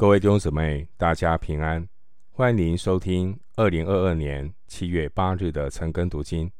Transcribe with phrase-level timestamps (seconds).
[0.00, 1.86] 各位弟兄姊妹，大家平安！
[2.30, 6.50] 欢迎您收听二零二二年七月八日的晨更读经，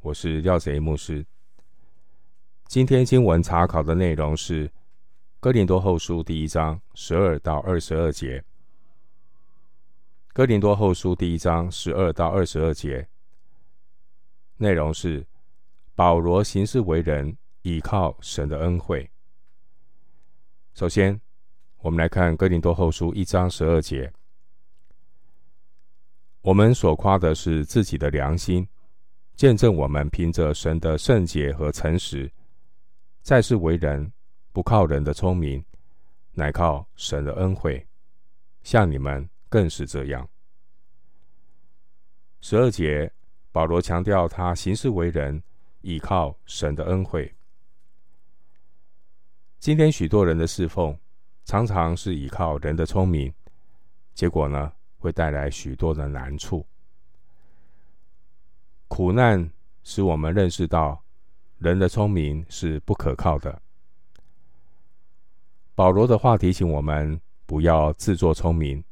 [0.00, 1.24] 我是廖贼牧师。
[2.66, 4.68] 今天经文查考的内容是
[5.40, 8.38] 《哥林多后书》第一章十二到二十二节，
[10.34, 13.08] 《哥林多后书》第一章十二到二十二节
[14.58, 15.26] 内容是
[15.94, 19.10] 保罗行事为人，倚靠神的恩惠。
[20.74, 21.18] 首先，
[21.82, 24.12] 我们来看《哥林多后书》一章十二节，
[26.42, 28.68] 我们所夸的是自己的良心，
[29.34, 32.30] 见证我们凭着神的圣洁和诚实，
[33.22, 34.12] 在世为人，
[34.52, 35.64] 不靠人的聪明，
[36.32, 37.86] 乃靠神的恩惠。
[38.62, 40.28] 像你们更是这样。
[42.42, 43.10] 十二节，
[43.52, 45.42] 保罗强调他行事为人，
[45.80, 47.34] 倚靠神的恩惠。
[49.58, 50.94] 今天许多人的侍奉，
[51.44, 53.32] 常常是依靠人的聪明，
[54.14, 56.64] 结果呢，会带来许多的难处。
[58.88, 59.50] 苦难
[59.82, 61.02] 使我们认识到，
[61.58, 63.60] 人的聪明是不可靠的。
[65.74, 68.84] 保罗的话提醒我们，不要自作聪明，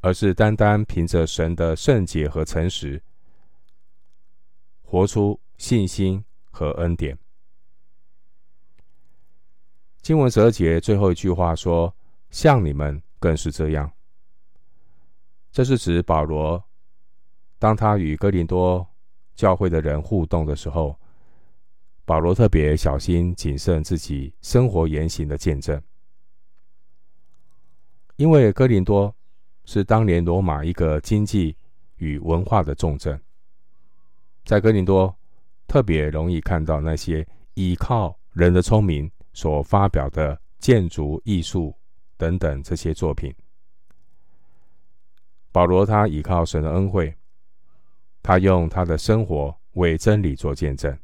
[0.00, 3.02] 而是单单凭着神的圣洁和诚实，
[4.82, 7.16] 活出信心和恩典。
[10.06, 11.92] 经文十二节最后一句话说
[12.30, 13.90] ：“像你们更是这样。”
[15.50, 16.62] 这是指保罗，
[17.58, 18.86] 当他与哥林多
[19.34, 20.96] 教会的人互动的时候，
[22.04, 25.82] 保罗特别小心谨慎自己生活言行的见证，
[28.14, 29.12] 因为哥林多
[29.64, 31.56] 是当年罗马一个经济
[31.96, 33.20] 与文化的重镇，
[34.44, 35.12] 在哥林多
[35.66, 39.10] 特别容易看到那些依靠人的聪明。
[39.36, 41.76] 所发表的建筑艺术
[42.16, 43.32] 等等这些作品，
[45.52, 47.14] 保罗他依靠神的恩惠，
[48.22, 50.98] 他用他的生活为真理做见证。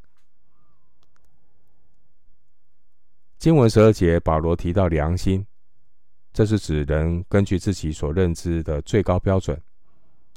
[3.36, 5.46] 经文十二节，保罗提到良心，
[6.32, 9.60] 这是指人根据自己所认知的最高标准，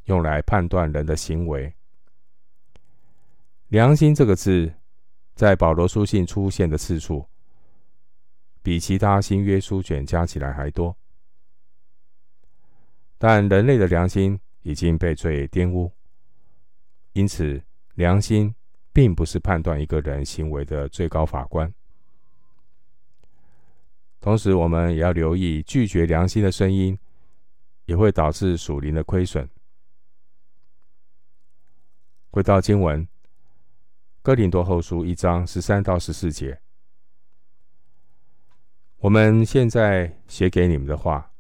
[0.04, 1.74] 用来判断人的行为。
[3.70, 4.70] 良心这个字，
[5.34, 7.26] 在保罗书信出现的次数，
[8.66, 10.98] 比其他新约书卷加起来还多，
[13.20, 15.92] 但人类的良心已经被罪玷污，
[17.14, 17.62] 因此
[17.94, 18.56] 良心
[18.92, 21.72] 并不是判断一个人行为的最高法官。
[24.20, 26.98] 同时，我们也要留意拒绝良心的声音，
[27.86, 29.48] 也会导致属灵的亏损。
[32.32, 33.06] 回到经文，
[34.24, 36.60] 《哥林多后书》一章十三到十四节。
[39.06, 41.32] 我们现在写给你们的话，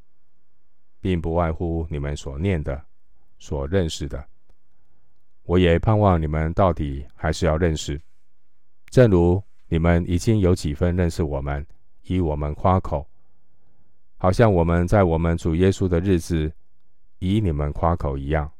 [1.01, 2.79] 并不外乎你们所念的、
[3.39, 4.23] 所认识的。
[5.45, 7.99] 我也盼望你们到底还是要认识，
[8.91, 11.65] 正如你们已经有几分认识我们，
[12.03, 13.09] 以我们夸口，
[14.17, 16.53] 好像我们在我们主耶稣的日子
[17.17, 18.51] 以你们夸口一样。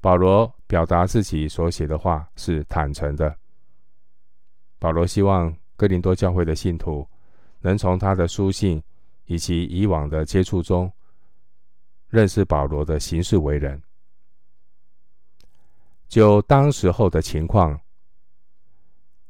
[0.00, 3.36] 保罗表达自己所写的话是坦诚的。
[4.78, 5.54] 保罗希望。
[5.76, 7.06] 哥林多教会的信徒
[7.60, 8.82] 能从他的书信
[9.26, 10.92] 以及以往的接触中，
[12.08, 13.82] 认识保罗的行事为人。
[16.06, 17.80] 就当时候的情况，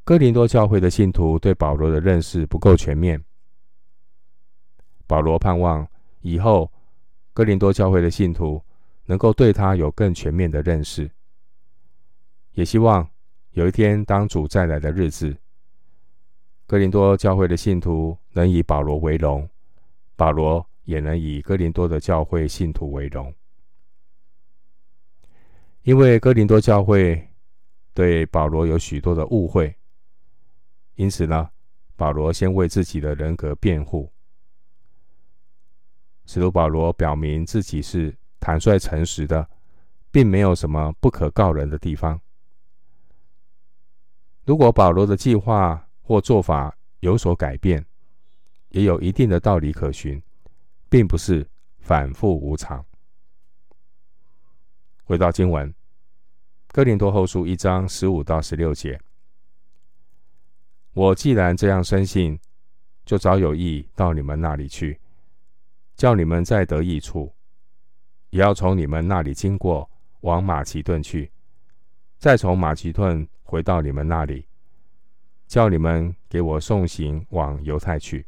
[0.05, 3.23] 哥林多教会的信徒对保罗的认识不够全面。
[5.07, 5.87] 保罗盼望
[6.21, 6.71] 以后
[7.33, 8.63] 哥林多教会的信徒
[9.07, 11.11] 能够对他有更全面的认识，
[12.53, 13.09] 也希望
[13.53, 15.35] 有一天当主再来的日子。
[16.67, 19.49] 哥林多教会的信徒能以保罗为荣，
[20.17, 23.33] 保罗也能以哥林多的教会信徒为荣。
[25.83, 27.29] 因为哥林多教会
[27.93, 29.75] 对保罗有许多的误会，
[30.95, 31.51] 因此呢，
[31.97, 34.11] 保罗先为自己的人格辩护。
[36.25, 39.47] 使徒保罗表明自己是坦率诚实的，
[40.11, 42.19] 并没有什么不可告人的地方。
[44.47, 47.85] 如果保罗的计划，或做法有所改变，
[48.69, 50.23] 也有一定的道理可循，
[50.91, 51.49] 并不是
[51.79, 52.85] 反复无常。
[55.05, 55.71] 回到经文，
[56.69, 59.01] 《哥林多后书》一章十五到十六节，
[60.93, 62.39] 我既然这样深信，
[63.07, 65.01] 就早有意到你们那里去，
[65.97, 67.35] 叫你们再得益处，
[68.29, 69.91] 也要从你们那里经过，
[70.21, 71.33] 往马其顿去，
[72.19, 74.47] 再从马其顿回到你们那里。
[75.47, 78.27] 叫你们给我送行往犹太去。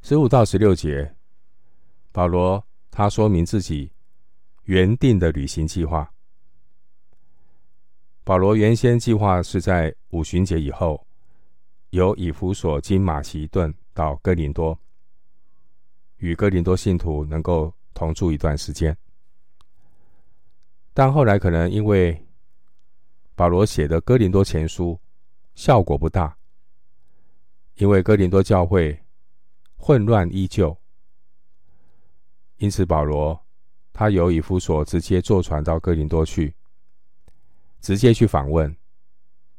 [0.00, 1.14] 十五到十六节，
[2.12, 3.90] 保罗他说明自己
[4.64, 6.12] 原定的旅行计划。
[8.24, 11.06] 保罗原先计划是在五旬节以后，
[11.90, 14.78] 由以弗所经马其顿到哥林多，
[16.18, 18.96] 与哥林多信徒能够同住一段时间。
[20.92, 22.22] 但后来可能因为
[23.38, 24.98] 保罗写的哥林多前书
[25.54, 26.36] 效果不大，
[27.76, 29.00] 因为哥林多教会
[29.76, 30.76] 混乱依旧，
[32.56, 33.40] 因此保罗
[33.92, 36.52] 他由以弗所直接坐船到哥林多去，
[37.80, 38.76] 直接去访问，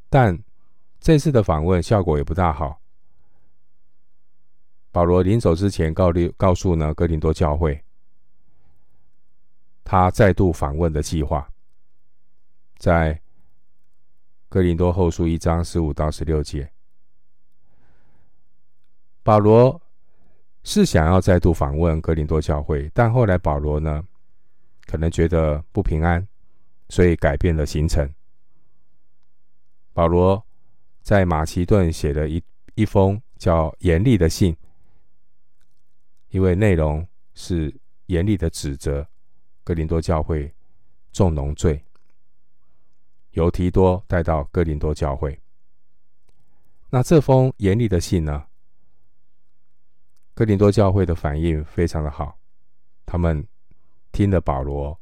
[0.09, 0.37] 但
[0.99, 2.81] 这次的访问效果也不大好。
[4.91, 7.81] 保罗临走之前告诉告诉呢哥林多教会，
[9.85, 11.49] 他再度访问的计划，
[12.77, 13.17] 在
[14.49, 16.71] 哥林多后书一章十五到十六节，
[19.21, 19.79] 保罗
[20.63, 24.03] 是想要再度访问哥林多教会，但后来保罗呢，
[24.87, 26.27] 可能觉得不平安，
[26.89, 28.11] 所以改变了行程。
[29.93, 30.43] 保罗
[31.03, 32.43] 在马其顿写了一
[32.73, 34.57] 一封叫严厉的信，
[36.29, 37.71] 因为内容是
[38.07, 39.07] 严厉的指责。
[39.63, 40.51] 哥林多教会
[41.11, 41.83] 重农罪，
[43.31, 45.39] 由提多带到哥林多教会。
[46.89, 48.45] 那这封严厉的信呢？
[50.33, 52.39] 哥林多教会的反应非常的好，
[53.05, 53.45] 他们
[54.11, 54.99] 听了保罗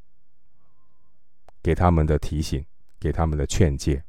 [1.62, 2.66] 给他们的提醒，
[3.00, 4.04] 给他们的劝诫。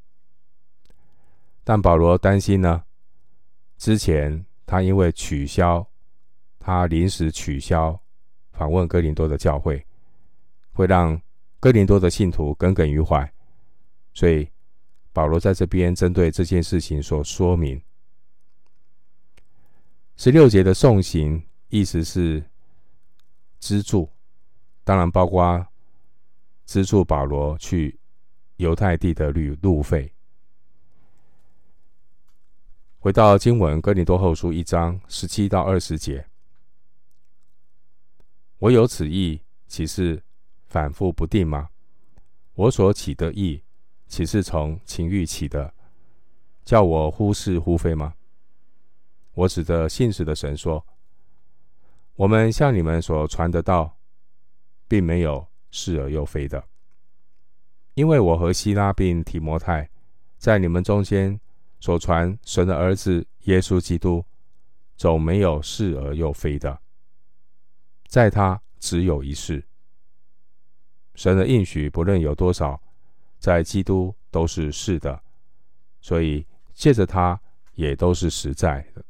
[1.64, 2.84] 但保罗担心呢，
[3.76, 5.86] 之前他因为取消，
[6.58, 8.00] 他临时取消
[8.52, 9.84] 访问哥林多的教会。
[10.72, 11.20] 会让
[11.58, 13.28] 哥林多的信徒耿耿于怀，
[14.18, 14.50] 所以
[15.12, 17.80] 保罗在这边针对这件事情所说明。
[20.16, 22.42] 十六节的送行意思是
[23.60, 24.10] 资助，
[24.82, 25.64] 当然包括
[26.64, 27.96] 资助保罗去
[28.56, 30.12] 犹太地的旅路费。
[32.98, 36.26] 回到经文，哥林多后书一章十七到二十节，
[38.58, 40.20] 我有此意，岂是
[40.66, 41.68] 反复不定吗？
[42.54, 43.62] 我所起的意，
[44.08, 45.72] 岂是从情欲起的，
[46.64, 48.14] 叫我忽是忽非吗？
[49.34, 50.84] 我指着信实的神说：
[52.16, 53.98] 我们向你们所传的道，
[54.88, 56.64] 并没有是而又非的，
[57.94, 59.88] 因为我和希拉并提摩太，
[60.38, 61.38] 在你们中间
[61.78, 64.24] 所传神的儿子耶稣基督，
[64.96, 66.80] 总没有是而又非的，
[68.08, 69.64] 在他只有一是。
[71.14, 72.80] 神的应许不论有多少，
[73.38, 75.22] 在基督都是是的，
[76.00, 77.40] 所以借着他
[77.74, 79.04] 也都是实在的。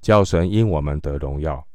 [0.00, 1.66] 叫神因我们得荣耀。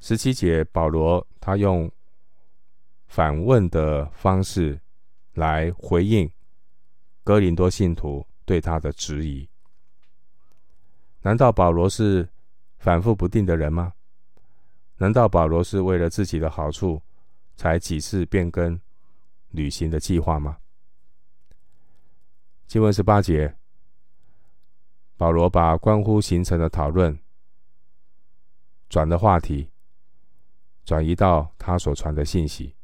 [0.00, 1.90] 十七节，保罗他用
[3.06, 4.80] 反问的方式
[5.34, 6.30] 来回应
[7.22, 9.48] 哥林多信徒对他的质疑。
[11.22, 12.28] 难道保罗是
[12.76, 13.94] 反复不定的人吗？
[14.98, 17.00] 难道保罗是为了自己的好处，
[17.56, 18.80] 才几次变更
[19.50, 20.58] 旅行的计划吗？
[22.66, 23.56] 经文十八节，
[25.16, 27.18] 保罗把关乎行程的讨论
[28.88, 29.70] 转的话题，
[30.84, 32.74] 转移到他所传的信息，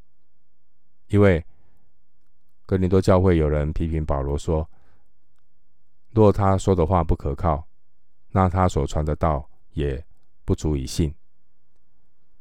[1.08, 1.44] 因为
[2.66, 4.70] 哥林多教会有人批评保罗说，
[6.10, 7.66] 若他说的话不可靠，
[8.30, 10.04] 那他所传的道也
[10.44, 11.12] 不足以信。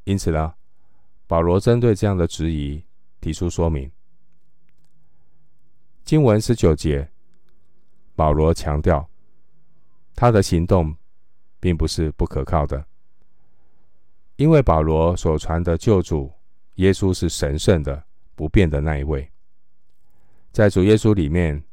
[0.04, 0.54] 因此呢，
[1.30, 2.84] 保罗针对这样的质疑
[3.22, 3.92] 提出说明。
[6.04, 7.08] 经文十九节，
[8.16, 9.08] 保罗强调
[10.16, 10.98] 他的行动
[11.60, 12.84] 并不是不可靠的，
[14.38, 16.34] 因为保罗所传的救主
[16.78, 19.32] 耶稣是神圣的、不变的那一位，
[20.52, 21.64] 在主耶稣里面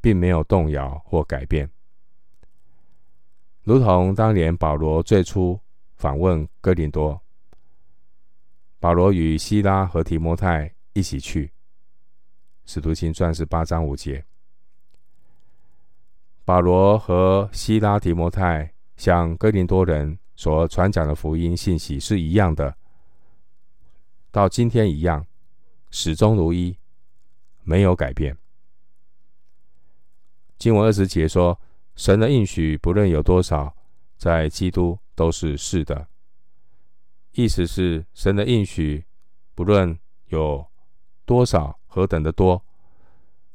[0.00, 1.70] 并没有动摇或改变，
[3.64, 5.60] 如同当年保罗最初
[5.96, 7.21] 访问哥林多。
[8.82, 11.46] 保罗与希拉和提摩太一起去，
[12.64, 14.24] 《使徒行传》是八章五节。
[16.44, 22.76] 保罗和希拉、提摩太向哥林多人所传讲的福音信息是一样的，
[24.32, 25.24] 到今天一样，
[25.92, 26.76] 始终如一，
[27.62, 28.36] 没有改变。
[30.58, 31.56] 经文二十节说
[31.94, 33.76] ：“神的应许不论有多少，
[34.18, 36.04] 在基督都是是的。”
[37.32, 39.04] 意思是，神的应许，
[39.54, 40.66] 不论有
[41.24, 42.62] 多少、何等的多，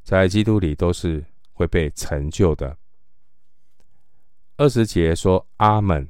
[0.04, 2.78] 在基督里都是会被成就的。
[4.56, 6.10] 二十节说“阿门”，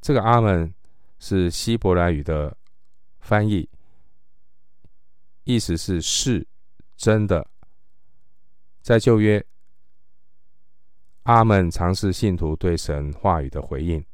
[0.00, 0.72] 这个“阿门”
[1.18, 2.56] 是希伯来语的
[3.18, 3.68] 翻译，
[5.42, 6.46] 意思是“是
[6.96, 7.50] 真的”。
[8.80, 9.44] 在旧约
[11.24, 14.04] ，“阿门”常是信徒对神话语的回应，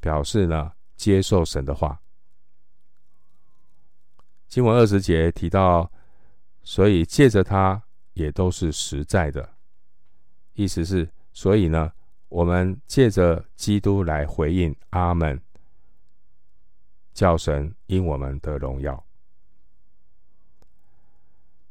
[0.00, 2.02] 表示呢接受神的话。
[4.46, 5.90] 经文二十节提到，
[6.62, 9.48] 所以借着他也都是实在的，
[10.52, 11.90] 意思是，所以呢。
[12.30, 15.40] 我们借着基督来回应阿门，
[17.14, 19.02] 叫神因我们得荣耀。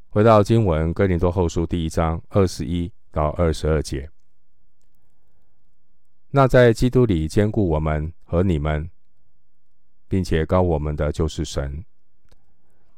[0.10, 4.10] 回到经文，哥林多后书第一章二十一到二十二节。
[6.32, 8.90] 那在基督里兼顾我们和你们，
[10.08, 11.84] 并且膏我们的就是神，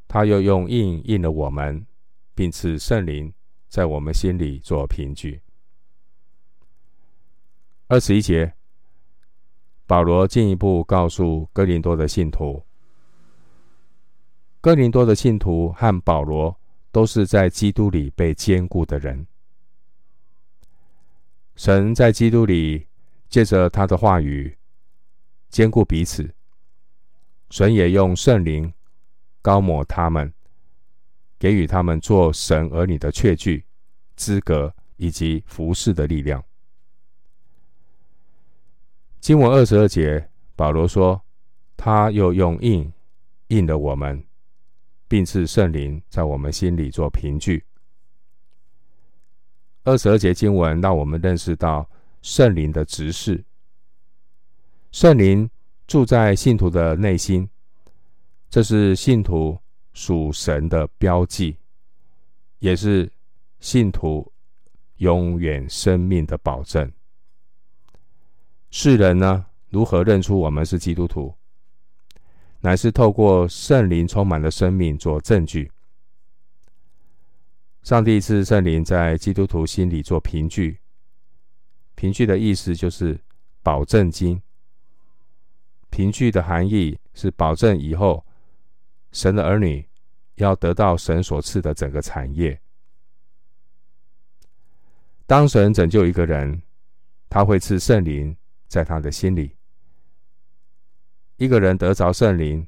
[0.08, 1.86] 他又用印印了我们，
[2.34, 3.34] 并赐圣灵
[3.68, 5.42] 在我们心里做凭据。
[7.88, 8.54] 二十一节，
[9.88, 12.64] 保罗进一步告诉哥林多的信徒，
[14.62, 16.60] 哥林多的信徒和保罗
[16.92, 19.26] 都是在基督里被坚固的人。
[21.56, 22.88] 神在基督里
[23.28, 24.56] 借着他的话语
[25.50, 26.34] 坚固彼此，
[27.50, 28.72] 神也用圣灵
[29.42, 30.32] 膏抹他们，
[31.38, 33.66] 给予他们做神儿女的确据、
[34.16, 36.44] 资格以及服侍的力量。
[39.20, 41.22] 经文二十二节，保罗说
[41.76, 42.92] ：“他又用印
[43.48, 44.24] 印了我们，
[45.08, 47.64] 并赐圣灵在我们心里做凭据。”
[49.84, 51.90] 二十二节经文让我们认识到
[52.22, 53.44] 圣灵的职事。
[54.92, 55.50] 圣灵
[55.90, 57.50] 住在信徒的内心，
[58.48, 59.58] 这是信徒
[59.92, 61.58] 属神的标记，
[62.60, 63.12] 也是
[63.60, 64.32] 信徒
[64.98, 66.92] 永远生命的保证。
[68.70, 71.34] 世人呢，如何认出我们是基督徒？
[72.60, 75.72] 乃是透过圣灵充满了生命做证据。
[77.82, 80.78] 上帝赐圣灵在基督徒心里做凭据，
[81.96, 83.20] 凭据的意思就是
[83.64, 84.40] 保证金。
[85.90, 88.26] 凭据的含义是保证以后
[89.12, 89.88] 神的儿女
[90.36, 92.60] 要得到神所赐的整个产业。
[95.26, 96.62] 当神拯救一个人，
[97.30, 98.36] 他会赐圣灵。
[98.70, 99.56] 在他的心里，
[101.38, 102.68] 一个人得着圣灵，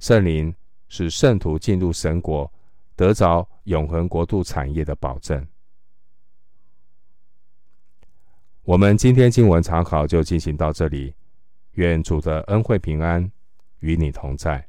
[0.00, 0.52] 圣灵
[0.88, 2.52] 使圣徒进入神国，
[2.96, 5.46] 得着永恒国度产业的保证。
[8.64, 11.14] 我们今天经文查考就进行到这里，
[11.76, 13.30] 愿主的恩惠平安
[13.80, 14.66] 与你同在。